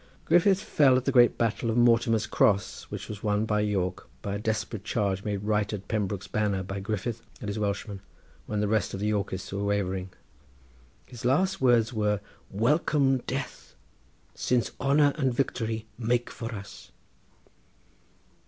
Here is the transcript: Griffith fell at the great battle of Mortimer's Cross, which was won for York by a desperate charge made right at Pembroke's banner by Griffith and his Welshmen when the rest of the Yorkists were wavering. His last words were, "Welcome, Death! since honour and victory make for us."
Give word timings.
Griffith 0.25 0.63
fell 0.63 0.97
at 0.97 1.05
the 1.05 1.11
great 1.11 1.37
battle 1.37 1.69
of 1.69 1.77
Mortimer's 1.77 2.25
Cross, 2.25 2.85
which 2.89 3.07
was 3.07 3.21
won 3.21 3.45
for 3.45 3.59
York 3.61 4.09
by 4.23 4.33
a 4.33 4.39
desperate 4.39 4.83
charge 4.83 5.23
made 5.23 5.43
right 5.43 5.71
at 5.71 5.87
Pembroke's 5.87 6.25
banner 6.25 6.63
by 6.63 6.79
Griffith 6.79 7.21
and 7.39 7.49
his 7.49 7.59
Welshmen 7.59 8.01
when 8.47 8.61
the 8.61 8.67
rest 8.67 8.95
of 8.95 8.99
the 8.99 9.05
Yorkists 9.05 9.53
were 9.53 9.63
wavering. 9.63 10.09
His 11.05 11.23
last 11.23 11.61
words 11.61 11.93
were, 11.93 12.19
"Welcome, 12.49 13.19
Death! 13.27 13.75
since 14.33 14.71
honour 14.81 15.13
and 15.17 15.31
victory 15.31 15.85
make 15.99 16.31
for 16.31 16.51
us." 16.51 16.89